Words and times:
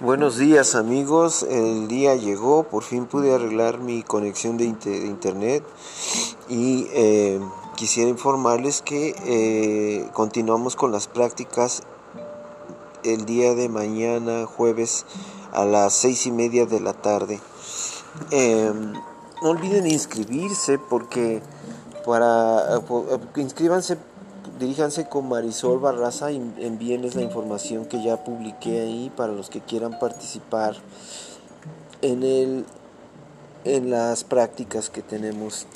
Buenos 0.00 0.38
días 0.38 0.76
amigos, 0.76 1.42
el 1.42 1.86
día 1.86 2.14
llegó, 2.14 2.62
por 2.62 2.84
fin 2.84 3.04
pude 3.04 3.34
arreglar 3.34 3.80
mi 3.80 4.02
conexión 4.02 4.56
de, 4.56 4.64
internet. 4.64 5.62
Y 6.48 6.86
eh, 6.94 7.38
quisiera 7.76 8.08
informarles 8.08 8.80
que 8.80 9.14
eh, 9.26 10.08
continuamos 10.14 10.74
con 10.74 10.90
las 10.90 11.06
prácticas 11.06 11.82
el 13.04 13.26
día 13.26 13.54
de 13.54 13.68
mañana, 13.68 14.46
jueves, 14.46 15.04
a 15.52 15.66
las 15.66 15.92
seis 15.92 16.24
y 16.24 16.30
media 16.30 16.64
de 16.64 16.80
la 16.80 16.94
tarde. 16.94 17.38
Em, 18.30 18.94
no 19.42 19.50
olviden 19.50 19.86
inscribirse 19.86 20.78
porque 20.78 21.42
para 22.06 22.76
eh, 22.76 23.20
inscríbanse 23.36 23.98
diríjanse 24.60 25.08
con 25.08 25.26
Marisol 25.28 25.78
Barraza 25.78 26.30
y 26.30 26.36
envíenles 26.58 27.14
la 27.14 27.22
información 27.22 27.86
que 27.86 28.04
ya 28.04 28.22
publiqué 28.22 28.82
ahí 28.82 29.10
para 29.16 29.32
los 29.32 29.48
que 29.48 29.60
quieran 29.60 29.98
participar 29.98 30.76
en 32.02 32.22
el 32.22 32.66
en 33.64 33.90
las 33.90 34.24
prácticas 34.24 34.88
que 34.88 35.02
tenemos. 35.02 35.66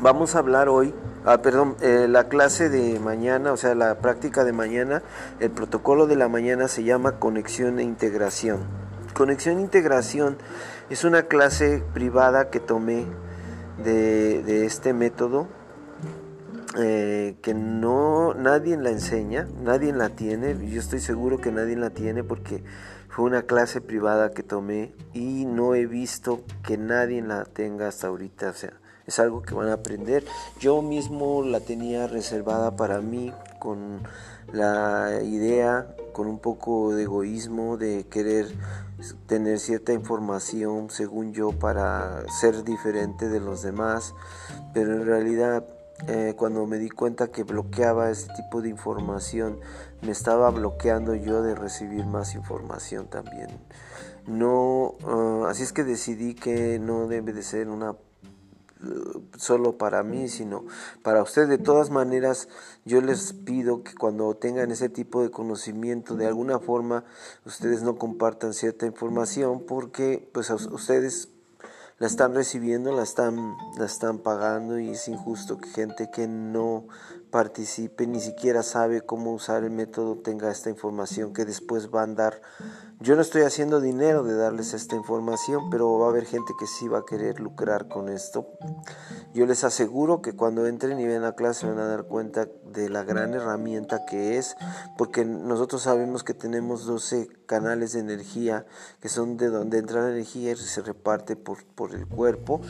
Vamos 0.00 0.34
a 0.34 0.38
hablar 0.40 0.68
hoy, 0.68 0.94
ah, 1.24 1.38
perdón, 1.38 1.76
eh, 1.80 2.06
la 2.08 2.28
clase 2.28 2.68
de 2.68 3.00
mañana, 3.00 3.52
o 3.52 3.56
sea, 3.56 3.74
la 3.74 3.98
práctica 3.98 4.44
de 4.44 4.52
mañana, 4.52 5.02
el 5.40 5.50
protocolo 5.50 6.06
de 6.06 6.16
la 6.16 6.28
mañana 6.28 6.68
se 6.68 6.84
llama 6.84 7.18
conexión 7.18 7.78
e 7.80 7.82
integración. 7.82 8.60
Conexión 9.14 9.58
e 9.58 9.62
integración 9.62 10.36
es 10.90 11.04
una 11.04 11.24
clase 11.24 11.82
privada 11.94 12.50
que 12.50 12.60
tomé 12.60 13.06
de, 13.82 14.42
de 14.42 14.66
este 14.66 14.92
método 14.92 15.48
eh, 16.76 17.36
que 17.42 17.54
no 17.54 18.34
nadie 18.34 18.76
la 18.76 18.90
enseña, 18.90 19.46
nadie 19.62 19.92
la 19.92 20.10
tiene, 20.10 20.56
yo 20.68 20.80
estoy 20.80 21.00
seguro 21.00 21.38
que 21.38 21.52
nadie 21.52 21.76
la 21.76 21.90
tiene 21.90 22.24
porque 22.24 22.64
fue 23.08 23.26
una 23.26 23.42
clase 23.42 23.80
privada 23.80 24.32
que 24.32 24.42
tomé 24.42 24.92
y 25.12 25.44
no 25.44 25.76
he 25.76 25.86
visto 25.86 26.42
que 26.64 26.76
nadie 26.76 27.22
la 27.22 27.44
tenga 27.44 27.86
hasta 27.86 28.08
ahorita, 28.08 28.50
o 28.50 28.54
sea, 28.54 28.72
es 29.06 29.18
algo 29.18 29.42
que 29.42 29.54
van 29.54 29.68
a 29.68 29.74
aprender. 29.74 30.24
Yo 30.58 30.82
mismo 30.82 31.42
la 31.42 31.60
tenía 31.60 32.06
reservada 32.06 32.74
para 32.76 33.00
mí 33.00 33.32
con 33.60 34.00
la 34.52 35.20
idea, 35.22 35.94
con 36.12 36.26
un 36.26 36.38
poco 36.38 36.94
de 36.94 37.04
egoísmo, 37.04 37.76
de 37.76 38.06
querer 38.08 38.46
tener 39.26 39.58
cierta 39.58 39.92
información, 39.92 40.90
según 40.90 41.32
yo, 41.32 41.52
para 41.52 42.24
ser 42.40 42.64
diferente 42.64 43.28
de 43.28 43.40
los 43.40 43.62
demás, 43.62 44.14
pero 44.72 44.94
en 44.94 45.06
realidad 45.06 45.64
eh, 46.08 46.34
cuando 46.36 46.66
me 46.66 46.78
di 46.78 46.90
cuenta 46.90 47.28
que 47.28 47.44
bloqueaba 47.44 48.10
ese 48.10 48.28
tipo 48.34 48.60
de 48.60 48.68
información, 48.68 49.60
me 50.02 50.10
estaba 50.12 50.50
bloqueando 50.50 51.14
yo 51.14 51.42
de 51.42 51.54
recibir 51.54 52.04
más 52.06 52.34
información 52.34 53.06
también. 53.08 53.48
No, 54.26 54.94
ah, 55.04 55.46
así 55.48 55.62
es 55.62 55.72
que 55.72 55.84
decidí 55.84 56.34
que 56.34 56.78
no 56.78 57.06
debe 57.08 57.32
de 57.32 57.42
ser 57.42 57.68
una 57.68 57.94
solo 59.36 59.78
para 59.78 60.02
mí, 60.02 60.28
sino 60.28 60.64
para 61.02 61.22
usted. 61.22 61.48
De 61.48 61.58
todas 61.58 61.90
maneras, 61.90 62.48
yo 62.84 63.00
les 63.00 63.32
pido 63.32 63.82
que 63.82 63.94
cuando 63.94 64.34
tengan 64.34 64.70
ese 64.70 64.88
tipo 64.88 65.22
de 65.22 65.30
conocimiento, 65.30 66.16
de 66.16 66.26
alguna 66.26 66.58
forma, 66.58 67.04
ustedes 67.44 67.82
no 67.82 67.96
compartan 67.96 68.54
cierta 68.54 68.86
información 68.86 69.64
porque 69.66 70.28
pues 70.32 70.50
ustedes 70.50 71.28
la 71.98 72.06
están 72.06 72.34
recibiendo, 72.34 72.92
la 72.92 73.02
están, 73.02 73.56
la 73.78 73.86
están 73.86 74.18
pagando 74.18 74.78
y 74.78 74.90
es 74.90 75.06
injusto 75.08 75.58
que 75.58 75.68
gente 75.68 76.10
que 76.12 76.26
no 76.26 76.86
participe 77.30 78.06
ni 78.06 78.20
siquiera 78.20 78.62
sabe 78.62 79.00
cómo 79.00 79.32
usar 79.32 79.64
el 79.64 79.70
método 79.70 80.16
tenga 80.16 80.50
esta 80.50 80.70
información 80.70 81.32
que 81.32 81.44
después 81.44 81.90
va 81.94 82.00
a 82.00 82.04
andar. 82.04 82.40
Yo 83.00 83.16
no 83.16 83.22
estoy 83.22 83.42
haciendo 83.42 83.80
dinero 83.80 84.22
de 84.22 84.34
darles 84.34 84.72
esta 84.72 84.94
información, 84.94 85.68
pero 85.68 85.98
va 85.98 86.06
a 86.06 86.10
haber 86.10 86.24
gente 86.24 86.52
que 86.58 86.66
sí 86.66 86.86
va 86.86 87.00
a 87.00 87.04
querer 87.04 87.40
lucrar 87.40 87.88
con 87.88 88.08
esto. 88.08 88.46
Yo 89.34 89.46
les 89.46 89.64
aseguro 89.64 90.22
que 90.22 90.34
cuando 90.34 90.66
entren 90.66 91.00
y 91.00 91.06
vean 91.06 91.22
la 91.22 91.34
clase 91.34 91.66
van 91.66 91.78
a 91.78 91.86
dar 91.86 92.04
cuenta 92.04 92.48
de 92.64 92.88
la 92.88 93.02
gran 93.02 93.34
herramienta 93.34 94.06
que 94.06 94.38
es, 94.38 94.56
porque 94.96 95.24
nosotros 95.24 95.82
sabemos 95.82 96.22
que 96.22 96.34
tenemos 96.34 96.86
12 96.86 97.28
canales 97.46 97.92
de 97.92 98.00
energía 98.00 98.64
que 99.00 99.08
son 99.08 99.36
de 99.36 99.48
donde 99.48 99.78
entra 99.78 100.02
la 100.02 100.10
energía 100.10 100.52
y 100.52 100.56
se 100.56 100.80
reparte 100.80 101.34
por, 101.36 101.64
por 101.64 101.94
el 101.94 102.06
cuerpo, 102.06 102.60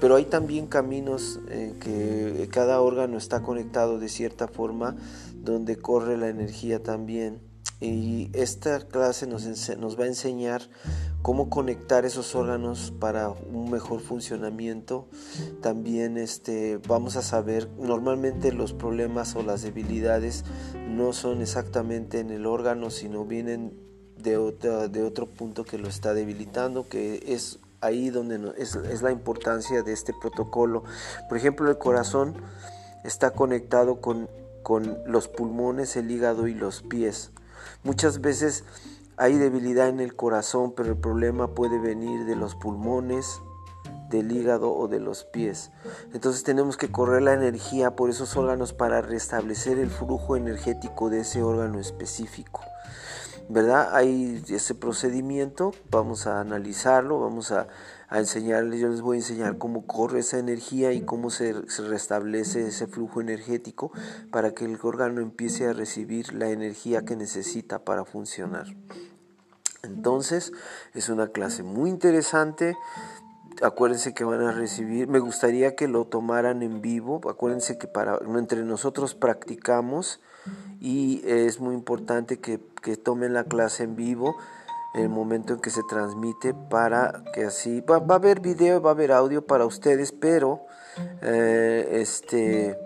pero 0.00 0.16
hay 0.16 0.24
también 0.24 0.66
caminos 0.66 1.40
en 1.50 1.78
que 1.78 2.48
cada 2.50 2.80
órgano 2.80 3.18
está 3.18 3.42
conectado 3.42 3.98
de 3.98 4.08
cierta 4.08 4.48
forma 4.48 4.96
donde 5.34 5.76
corre 5.76 6.16
la 6.16 6.28
energía 6.28 6.82
también 6.82 7.47
y 7.80 8.30
esta 8.32 8.80
clase 8.80 9.26
nos, 9.26 9.44
nos, 9.78 9.98
va 9.98 10.04
a 10.04 10.08
enseñar 10.08 10.62
cómo 11.22 11.48
conectar 11.48 12.04
esos 12.04 12.34
órganos 12.34 12.92
para 12.98 13.28
un 13.28 13.70
mejor 13.70 14.00
funcionamiento. 14.00 15.06
También 15.60 16.18
este, 16.18 16.78
vamos 16.88 17.16
a 17.16 17.22
saber, 17.22 17.68
normalmente 17.78 18.52
los 18.52 18.72
problemas 18.72 19.36
o 19.36 19.42
las 19.42 19.62
debilidades 19.62 20.44
no 20.88 21.12
son 21.12 21.40
exactamente 21.40 22.18
en 22.18 22.30
el 22.30 22.46
órgano, 22.46 22.90
sino 22.90 23.24
vienen 23.24 23.72
de, 24.16 24.36
otra, 24.36 24.88
de 24.88 25.04
otro 25.04 25.26
punto 25.26 25.64
que 25.64 25.78
lo 25.78 25.86
está 25.86 26.14
debilitando, 26.14 26.88
que 26.88 27.22
es 27.28 27.60
ahí 27.80 28.10
donde 28.10 28.54
es, 28.58 29.02
la 29.02 29.12
importancia 29.12 29.82
de 29.82 29.92
este 29.92 30.12
protocolo. 30.20 30.82
Por 31.28 31.38
ejemplo, 31.38 31.70
el 31.70 31.78
corazón 31.78 32.34
está 33.04 33.30
conectado 33.30 34.00
con, 34.00 34.28
con 34.64 34.98
los 35.06 35.28
pulmones, 35.28 35.96
el 35.96 36.10
hígado 36.10 36.48
y 36.48 36.54
los 36.54 36.82
pies. 36.82 37.30
Muchas 37.82 38.20
veces 38.20 38.64
hay 39.16 39.36
debilidad 39.36 39.88
en 39.88 40.00
el 40.00 40.14
corazón, 40.14 40.72
pero 40.76 40.90
el 40.90 40.96
problema 40.96 41.54
puede 41.54 41.78
venir 41.78 42.24
de 42.24 42.36
los 42.36 42.54
pulmones, 42.54 43.40
del 44.10 44.32
hígado 44.32 44.72
o 44.72 44.88
de 44.88 45.00
los 45.00 45.24
pies. 45.24 45.70
Entonces 46.14 46.42
tenemos 46.42 46.76
que 46.76 46.90
correr 46.90 47.22
la 47.22 47.34
energía 47.34 47.96
por 47.96 48.10
esos 48.10 48.36
órganos 48.36 48.72
para 48.72 49.02
restablecer 49.02 49.78
el 49.78 49.90
flujo 49.90 50.36
energético 50.36 51.10
de 51.10 51.20
ese 51.20 51.42
órgano 51.42 51.78
específico. 51.78 52.60
¿Verdad? 53.48 53.94
Hay 53.94 54.42
ese 54.48 54.74
procedimiento, 54.74 55.72
vamos 55.90 56.26
a 56.26 56.40
analizarlo, 56.40 57.20
vamos 57.20 57.50
a 57.50 57.66
enseñarles, 58.10 58.80
yo 58.80 58.88
les 58.88 59.02
voy 59.02 59.16
a 59.16 59.20
enseñar 59.20 59.58
cómo 59.58 59.86
corre 59.86 60.20
esa 60.20 60.38
energía 60.38 60.92
y 60.92 61.02
cómo 61.02 61.30
se, 61.30 61.52
restablece 61.52 62.66
ese 62.66 62.86
flujo 62.86 63.20
energético 63.20 63.92
para 64.30 64.52
que 64.52 64.64
el 64.64 64.78
órgano 64.82 65.20
empiece 65.20 65.66
a 65.66 65.72
recibir 65.72 66.32
la 66.32 66.50
energía 66.50 67.04
que 67.04 67.16
necesita 67.16 67.80
para 67.80 68.04
funcionar. 68.04 68.66
Entonces, 69.82 70.52
es 70.94 71.08
una 71.08 71.28
clase 71.28 71.62
muy 71.62 71.90
interesante. 71.90 72.76
Acuérdense 73.62 74.14
que 74.14 74.24
van 74.24 74.42
a 74.42 74.52
recibir, 74.52 75.08
me 75.08 75.18
gustaría 75.18 75.74
que 75.74 75.88
lo 75.88 76.04
tomaran 76.04 76.62
en 76.62 76.80
vivo. 76.80 77.20
Acuérdense 77.28 77.78
que 77.78 77.88
para 77.88 78.18
entre 78.36 78.62
nosotros 78.64 79.14
practicamos 79.14 80.20
y 80.80 81.22
es 81.24 81.60
muy 81.60 81.74
importante 81.74 82.38
que, 82.38 82.60
que 82.82 82.96
tomen 82.96 83.34
la 83.34 83.44
clase 83.44 83.84
en 83.84 83.96
vivo 83.96 84.36
el 84.94 85.08
momento 85.08 85.54
en 85.54 85.60
que 85.60 85.70
se 85.70 85.82
transmite 85.82 86.54
para 86.54 87.22
que 87.34 87.44
así 87.44 87.80
va, 87.82 87.96
a 87.96 88.14
haber 88.14 88.40
video 88.40 88.80
va 88.80 88.90
a 88.90 88.94
haber 88.94 89.12
audio 89.12 89.46
para 89.46 89.66
ustedes 89.66 90.12
pero 90.12 90.62
eh, 91.22 91.88
este 91.92 92.78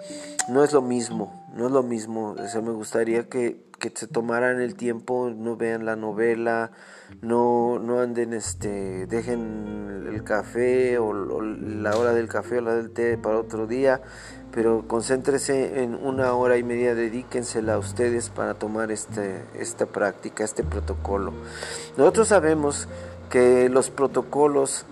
no 0.49 0.65
es 0.65 0.73
lo 0.73 0.83
mismo 0.83 1.39
no 1.55 1.67
es 1.67 1.73
lo 1.73 1.83
mismo. 1.83 2.35
O 2.35 2.63
me 2.63 2.73
gustaría 2.73 3.29
que, 3.29 3.63
que, 3.79 3.93
se 3.95 4.07
tomaran 4.07 4.61
el 4.63 4.75
tiempo 4.75 5.31
no 5.31 5.57
vean 5.57 5.85
la 5.85 5.97
novela 5.97 6.73
no 7.21 7.79
no 7.79 8.01
anden 8.01 8.33
este 8.33 9.07
dejen 9.07 10.07
el 10.09 10.25
café 10.25 10.99
o 10.99 11.13
la 11.13 11.97
hora 11.97 12.13
del 12.15 12.29
café 12.29 12.59
o 12.59 12.63
la 12.63 12.75
del 12.75 12.91
té 12.91 13.17
para 13.17 13.39
otro 13.39 13.67
día 13.67 14.01
pero 14.53 14.85
concéntrese 14.87 15.83
en 15.83 15.95
una 15.95 16.35
hora 16.35 16.59
y 16.59 16.63
media, 16.63 16.95
dedíquensela 16.95 17.75
a 17.75 17.79
ustedes 17.79 18.29
para 18.29 18.55
tomar 18.55 18.93
este, 18.93 19.43
esta 19.59 19.87
práctica, 19.87 20.45
este 20.45 20.63
protocolo. 20.63 21.33
Nosotros 21.97 22.29
sabemos 22.29 22.87
que 23.31 23.69
los 23.71 23.89
protocolos 23.89 24.85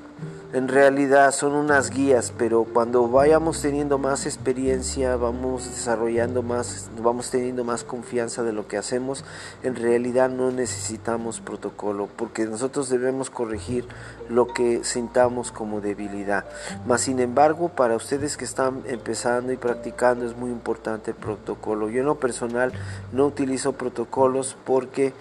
en 0.53 0.67
realidad 0.67 1.31
son 1.31 1.53
unas 1.53 1.91
guías, 1.91 2.33
pero 2.37 2.65
cuando 2.65 3.07
vayamos 3.09 3.63
teniendo 3.63 3.99
más 3.99 4.27
experiencia, 4.27 5.15
vamos 5.15 5.67
desarrollando 5.67 6.43
más, 6.43 6.91
vamos 7.01 7.31
teniendo 7.31 7.63
más 7.63 7.85
confianza 7.85 8.43
de 8.43 8.53
lo 8.53 8.67
que 8.67 8.77
hacemos, 8.77 9.25
en 9.63 9.77
realidad 9.77 10.29
no 10.29 10.51
necesitamos 10.51 11.41
protocolo, 11.41 12.09
porque 12.17 12.47
nosotros 12.47 12.89
debemos 12.89 13.31
corregir 13.31 13.87
lo 14.29 14.49
que 14.49 14.83
sintamos 14.83 15.53
como 15.53 15.81
debilidad. 15.81 16.45
Mas 16.85 17.03
sin 17.03 17.21
embargo, 17.21 17.69
para 17.69 17.95
ustedes 17.95 18.37
que 18.37 18.45
están 18.45 18.83
empezando 18.87 19.53
y 19.53 19.57
practicando 19.57 20.27
es 20.27 20.37
muy 20.37 20.51
importante 20.51 21.13
el 21.13 21.17
protocolo. 21.17 21.89
Yo 21.89 22.01
en 22.01 22.07
lo 22.07 22.19
personal 22.19 22.73
no 23.13 23.27
utilizo 23.27 23.75
protocolos 23.75 24.57
porque 24.65 25.13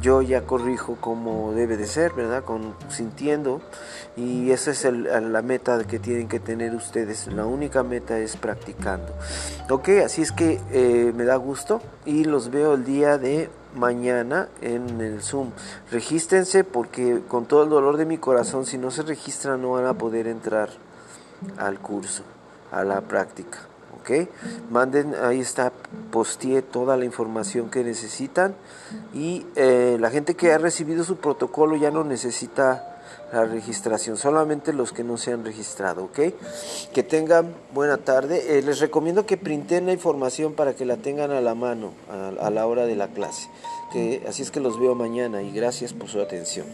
yo 0.00 0.22
ya 0.22 0.42
corrijo 0.42 0.96
como 1.00 1.52
debe 1.52 1.76
de 1.76 1.86
ser, 1.86 2.12
¿verdad? 2.12 2.44
Con 2.44 2.74
sintiendo 2.88 3.60
y 4.16 4.50
esa 4.50 4.72
es 4.72 4.84
la 4.84 5.42
meta 5.42 5.84
que 5.84 5.98
tienen 5.98 6.28
que 6.28 6.40
tener 6.40 6.74
ustedes. 6.74 7.28
La 7.28 7.46
única 7.46 7.82
meta 7.82 8.18
es 8.18 8.36
practicando. 8.36 9.12
Ok, 9.70 9.88
así 10.04 10.22
es 10.22 10.32
que 10.32 10.60
eh, 10.70 11.12
me 11.14 11.24
da 11.24 11.36
gusto 11.36 11.80
y 12.04 12.24
los 12.24 12.50
veo 12.50 12.74
el 12.74 12.84
día 12.84 13.18
de 13.18 13.48
mañana 13.74 14.48
en 14.60 15.00
el 15.00 15.22
Zoom. 15.22 15.50
Regístrense 15.90 16.64
porque 16.64 17.22
con 17.28 17.46
todo 17.46 17.62
el 17.64 17.70
dolor 17.70 17.96
de 17.96 18.06
mi 18.06 18.18
corazón, 18.18 18.66
si 18.66 18.78
no 18.78 18.90
se 18.90 19.02
registran 19.02 19.62
no 19.62 19.72
van 19.72 19.86
a 19.86 19.94
poder 19.94 20.26
entrar 20.26 20.68
al 21.58 21.78
curso, 21.78 22.22
a 22.70 22.84
la 22.84 23.00
práctica. 23.00 23.71
Manden, 24.70 25.14
ahí 25.22 25.40
está, 25.40 25.72
posteé 26.10 26.62
toda 26.62 26.96
la 26.96 27.04
información 27.04 27.70
que 27.70 27.84
necesitan 27.84 28.54
y 29.14 29.46
eh, 29.56 29.96
la 30.00 30.10
gente 30.10 30.34
que 30.34 30.52
ha 30.52 30.58
recibido 30.58 31.04
su 31.04 31.16
protocolo 31.16 31.76
ya 31.76 31.90
no 31.90 32.04
necesita 32.04 32.88
la 33.32 33.46
registración, 33.46 34.18
solamente 34.18 34.74
los 34.74 34.92
que 34.92 35.04
no 35.04 35.16
se 35.16 35.32
han 35.32 35.44
registrado, 35.44 36.04
¿ok? 36.04 36.20
Que 36.92 37.02
tengan 37.02 37.54
buena 37.72 37.96
tarde. 37.96 38.58
Eh, 38.58 38.62
les 38.62 38.78
recomiendo 38.78 39.24
que 39.24 39.38
printen 39.38 39.86
la 39.86 39.92
información 39.92 40.52
para 40.52 40.74
que 40.74 40.84
la 40.84 40.98
tengan 40.98 41.30
a 41.30 41.40
la 41.40 41.54
mano 41.54 41.92
a, 42.10 42.46
a 42.46 42.50
la 42.50 42.66
hora 42.66 42.84
de 42.84 42.94
la 42.94 43.08
clase. 43.08 43.48
Que, 43.90 44.22
así 44.28 44.42
es 44.42 44.50
que 44.50 44.60
los 44.60 44.78
veo 44.78 44.94
mañana 44.94 45.42
y 45.42 45.50
gracias 45.50 45.94
por 45.94 46.08
su 46.08 46.20
atención. 46.20 46.66